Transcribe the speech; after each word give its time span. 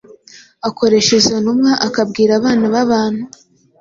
Akoresha 0.67 1.11
izo 1.19 1.35
ntumwa 1.43 1.71
akabwira 1.87 2.31
abana 2.39 2.65
b’abantu 2.73 3.23